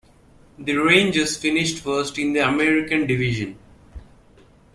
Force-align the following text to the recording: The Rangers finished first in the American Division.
The 0.57 0.77
Rangers 0.77 1.37
finished 1.37 1.77
first 1.77 2.17
in 2.17 2.33
the 2.33 2.39
American 2.39 3.05
Division. 3.05 3.59